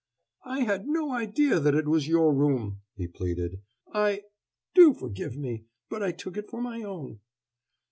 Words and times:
"I 0.47 0.61
had 0.61 0.87
no 0.87 1.11
idea 1.11 1.59
that 1.59 1.75
it 1.75 1.87
was 1.87 2.07
your 2.07 2.33
room!" 2.33 2.81
he 2.95 3.07
pleaded. 3.07 3.61
"I 3.93 4.23
do 4.73 4.95
forgive 4.95 5.37
me 5.37 5.65
but 5.91 6.01
I 6.01 6.11
took 6.11 6.37
it 6.37 6.49
for 6.49 6.59
my 6.59 6.81
own!" 6.81 7.19